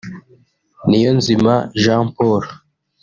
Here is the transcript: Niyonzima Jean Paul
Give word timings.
Niyonzima 0.87 1.53
Jean 1.81 2.05
Paul 2.15 2.43